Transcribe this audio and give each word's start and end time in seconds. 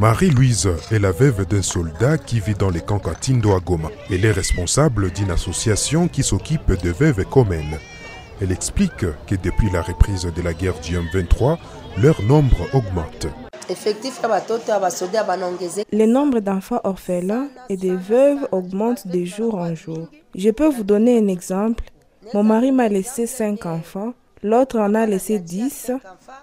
Marie-Louise 0.00 0.68
est 0.90 0.98
la 0.98 1.12
veuve 1.12 1.46
d'un 1.46 1.62
soldat 1.62 2.16
qui 2.16 2.40
vit 2.40 2.54
dans 2.54 2.70
les 2.70 2.80
camps 2.80 2.98
Katindo 2.98 3.52
à 3.52 3.60
Goma. 3.60 3.90
Elle 4.10 4.24
est 4.24 4.32
responsable 4.32 5.10
d'une 5.10 5.30
association 5.30 6.08
qui 6.08 6.22
s'occupe 6.22 6.72
de 6.82 6.90
veuves 6.90 7.24
comme 7.26 7.52
elle. 7.52 7.78
Elle 8.40 8.50
explique 8.52 9.04
que 9.26 9.34
depuis 9.34 9.70
la 9.70 9.82
reprise 9.82 10.22
de 10.24 10.42
la 10.42 10.54
guerre 10.54 10.80
du 10.80 10.96
M23, 10.96 11.58
leur 11.98 12.22
nombre 12.22 12.66
augmente. 12.72 13.26
Le 15.92 16.06
nombre 16.06 16.40
d'enfants 16.40 16.80
orphelins 16.84 17.48
et 17.68 17.76
de 17.76 17.92
veuves 17.92 18.48
augmente 18.52 19.06
de 19.06 19.24
jour 19.24 19.56
en 19.56 19.74
jour. 19.74 20.08
Je 20.34 20.50
peux 20.50 20.68
vous 20.68 20.84
donner 20.84 21.18
un 21.18 21.28
exemple. 21.28 21.84
Mon 22.32 22.42
mari 22.42 22.72
m'a 22.72 22.88
laissé 22.88 23.26
cinq 23.26 23.66
enfants, 23.66 24.14
l'autre 24.42 24.78
en 24.78 24.94
a 24.94 25.06
laissé 25.06 25.38
10, 25.38 25.92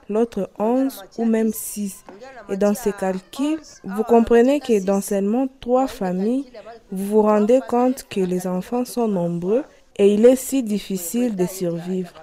l'autre 0.09 0.49
11 0.59 1.03
ou 1.17 1.25
même 1.25 1.51
6. 1.53 2.03
Et 2.49 2.57
dans 2.57 2.73
ces 2.73 2.93
calculs, 2.93 3.59
vous 3.83 4.03
comprenez 4.03 4.59
que 4.59 4.83
dans 4.83 5.01
seulement 5.01 5.47
trois 5.59 5.87
familles, 5.87 6.45
vous 6.91 7.05
vous 7.07 7.21
rendez 7.21 7.59
compte 7.67 8.05
que 8.09 8.19
les 8.19 8.47
enfants 8.47 8.85
sont 8.85 9.07
nombreux 9.07 9.63
et 9.97 10.13
il 10.13 10.25
est 10.25 10.35
si 10.35 10.63
difficile 10.63 11.35
de 11.35 11.45
survivre. 11.45 12.13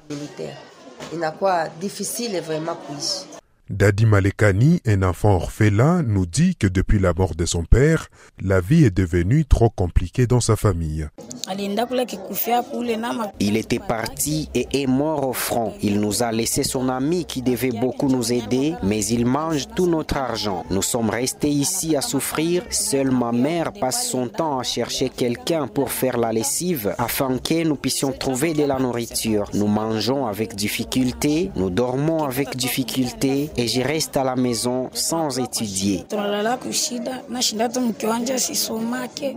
Dadi 3.71 4.05
Malekani, 4.05 4.83
un 4.87 5.03
enfant 5.03 5.37
orphelin, 5.37 6.03
nous 6.03 6.27
dit 6.27 6.55
que 6.55 6.67
depuis 6.67 6.99
la 6.99 7.15
mort 7.15 7.35
de 7.35 7.47
son 7.47 7.65
père, 7.65 8.09
la 8.41 8.61
vie 8.61 8.85
est 8.85 8.95
devenue 8.95 9.47
trop 9.47 9.71
compliquée 9.71 10.27
dans 10.27 10.41
sa 10.41 10.55
famille. 10.55 11.09
Il 13.41 13.57
était 13.57 13.79
parti 13.79 14.49
et 14.55 14.67
est 14.73 14.87
mort 14.87 15.29
au 15.29 15.33
front. 15.33 15.75
Il 15.83 16.01
nous 16.01 16.23
a 16.23 16.33
laissé 16.33 16.63
son 16.63 16.89
ami 16.89 17.27
qui 17.27 17.43
devait 17.43 17.71
beaucoup 17.71 18.09
nous 18.09 18.33
aider, 18.33 18.75
mais 18.83 19.05
il 19.05 19.27
mange 19.27 19.67
tout 19.75 19.87
notre 19.87 20.17
argent. 20.17 20.65
Nous 20.71 20.83
sommes 20.83 21.11
restés 21.11 21.51
ici 21.51 21.97
à 21.97 22.01
souffrir. 22.01 22.63
Seule 22.71 23.11
ma 23.11 23.33
mère 23.33 23.73
passe 23.73 24.09
son 24.09 24.29
temps 24.29 24.59
à 24.59 24.63
chercher 24.63 25.11
quelqu'un 25.11 25.67
pour 25.67 25.91
faire 25.91 26.17
la 26.17 26.33
lessive 26.33 26.95
afin 26.99 27.37
que 27.39 27.63
nous 27.65 27.77
puissions 27.77 28.13
trouver 28.13 28.55
de 28.55 28.65
la 28.65 28.79
nourriture. 28.79 29.51
Nous 29.53 29.67
mangeons 29.67 30.27
avec 30.27 30.55
difficulté, 30.55 31.51
nous 31.57 31.71
dormons 31.71 32.25
avec 32.25 32.57
difficulté 32.57 33.51
et 33.57 33.69
je 33.69 33.83
reste 33.83 34.17
à 34.17 34.25
la 34.25 34.37
maison 34.37 34.89
sans 34.93 35.39
étudier. 35.39 36.05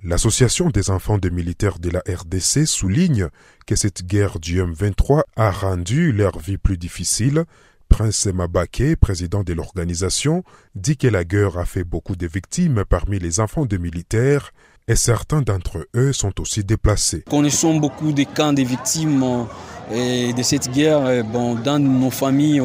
L'association 0.03 0.69
des 0.69 0.89
enfants 0.89 1.17
des 1.17 1.29
militaires 1.29 1.79
de 1.79 1.89
la 1.89 1.96
RDC 2.07 2.65
souligne 2.65 3.29
que 3.65 3.75
cette 3.75 4.05
guerre 4.05 4.39
du 4.39 4.61
M23 4.61 5.23
a 5.35 5.51
rendu 5.51 6.11
leur 6.11 6.39
vie 6.39 6.57
plus 6.57 6.77
difficile. 6.77 7.43
Prince 7.89 8.25
Mabake, 8.27 8.97
président 8.99 9.43
de 9.43 9.53
l'organisation, 9.53 10.43
dit 10.75 10.97
que 10.97 11.07
la 11.07 11.23
guerre 11.23 11.57
a 11.57 11.65
fait 11.65 11.83
beaucoup 11.83 12.15
de 12.15 12.27
victimes 12.27 12.83
parmi 12.87 13.17
les 13.17 13.39
enfants 13.39 13.65
de 13.65 13.77
militaires 13.77 14.51
et 14.89 14.95
certains 14.95 15.41
d'entre 15.41 15.87
eux 15.95 16.13
sont 16.13 16.39
aussi 16.39 16.63
déplacés. 16.63 17.23
Connaissons 17.29 17.77
beaucoup 17.77 18.11
de 18.11 18.23
camps 18.23 18.53
de 18.53 18.61
victimes 18.63 19.45
de 19.91 20.43
cette 20.43 20.71
guerre 20.71 21.23
bon, 21.25 21.55
dans 21.55 21.79
nos 21.79 22.09
familles 22.09 22.61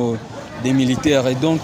des 0.63 0.73
militaires. 0.73 1.27
Et 1.27 1.35
donc, 1.35 1.61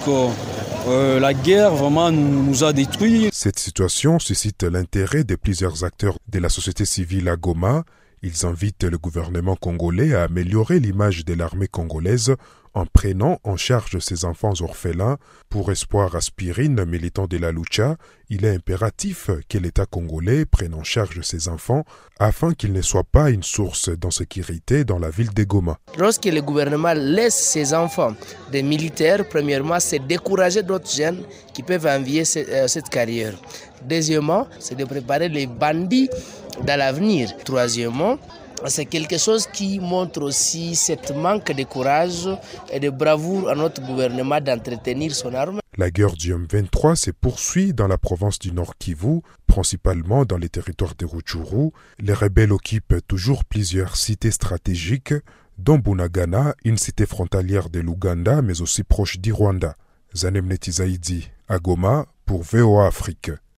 euh, 0.88 1.20
la 1.20 1.34
guerre 1.34 1.74
vraiment 1.74 2.10
nous 2.10 2.64
a 2.64 2.72
détruits. 2.72 3.28
Cette 3.32 3.58
situation 3.58 4.18
suscite 4.18 4.62
l'intérêt 4.62 5.24
de 5.24 5.34
plusieurs 5.34 5.84
acteurs 5.84 6.18
de 6.28 6.38
la 6.38 6.48
société 6.48 6.84
civile 6.84 7.28
à 7.28 7.36
Goma. 7.36 7.84
Ils 8.22 8.46
invitent 8.46 8.84
le 8.84 8.98
gouvernement 8.98 9.56
congolais 9.56 10.14
à 10.14 10.24
améliorer 10.24 10.80
l'image 10.80 11.24
de 11.24 11.34
l'armée 11.34 11.68
congolaise 11.68 12.34
en 12.74 12.84
prenant 12.86 13.38
en 13.44 13.56
charge 13.56 13.98
ces 13.98 14.24
enfants 14.24 14.52
orphelins. 14.60 15.18
Pour 15.48 15.72
Espoir 15.72 16.14
Aspirine, 16.14 16.84
militant 16.84 17.26
de 17.26 17.36
la 17.36 17.50
Lucha, 17.50 17.96
il 18.28 18.44
est 18.44 18.54
impératif 18.54 19.30
que 19.48 19.58
l'État 19.58 19.86
congolais 19.86 20.44
prenne 20.44 20.74
en 20.74 20.84
charge 20.84 21.22
ces 21.22 21.48
enfants 21.48 21.84
afin 22.20 22.52
qu'ils 22.52 22.72
ne 22.72 22.82
soient 22.82 23.04
pas 23.04 23.30
une 23.30 23.42
source 23.42 23.88
d'insécurité 23.88 24.84
dans 24.84 24.98
la 24.98 25.10
ville 25.10 25.32
de 25.32 25.44
Goma. 25.44 25.78
Lorsque 25.96 26.26
le 26.26 26.42
gouvernement 26.42 26.92
laisse 26.94 27.36
ses 27.36 27.72
enfants 27.72 28.14
des 28.52 28.62
militaires, 28.62 29.26
premièrement, 29.28 29.80
c'est 29.80 30.06
décourager 30.06 30.62
d'autres 30.62 30.90
jeunes 30.90 31.22
qui 31.54 31.62
peuvent 31.62 31.86
envier 31.86 32.24
cette 32.24 32.88
carrière. 32.90 33.34
Deuxièmement, 33.82 34.46
c'est 34.58 34.76
de 34.76 34.84
préparer 34.84 35.28
les 35.28 35.46
bandits 35.46 36.10
dans 36.66 36.78
l'avenir. 36.78 37.36
Troisièmement, 37.44 38.18
c'est 38.66 38.86
quelque 38.86 39.18
chose 39.18 39.46
qui 39.46 39.78
montre 39.78 40.22
aussi 40.22 40.74
cette 40.74 41.14
manque 41.14 41.52
de 41.52 41.64
courage 41.64 42.28
et 42.72 42.80
de 42.80 42.90
bravoure 42.90 43.48
à 43.48 43.54
notre 43.54 43.80
gouvernement 43.86 44.40
d'entretenir 44.40 45.14
son 45.14 45.34
arme. 45.34 45.60
La 45.76 45.90
guerre 45.90 46.14
du 46.14 46.34
M23 46.34 46.96
se 46.96 47.12
poursuit 47.12 47.72
dans 47.72 47.86
la 47.86 47.98
province 47.98 48.38
du 48.38 48.50
Nord 48.52 48.76
Kivu, 48.78 49.20
principalement 49.46 50.24
dans 50.24 50.36
les 50.36 50.48
territoires 50.48 50.96
de 50.98 51.06
Rutshuru. 51.06 51.70
Les 52.00 52.14
rebelles 52.14 52.52
occupent 52.52 52.96
toujours 53.06 53.44
plusieurs 53.44 53.96
cités 53.96 54.32
stratégiques, 54.32 55.14
dont 55.56 55.78
Bunagana, 55.78 56.54
une 56.64 56.78
cité 56.78 57.06
frontalière 57.06 57.68
de 57.68 57.80
l'Ouganda, 57.80 58.42
mais 58.42 58.60
aussi 58.60 58.82
proche 58.82 59.18
du 59.18 59.32
Rwanda. 59.32 59.76
À 61.48 61.58
Goma, 61.58 62.06
pour 62.26 62.42
VOA 62.42 62.86
Afrique. 62.86 63.30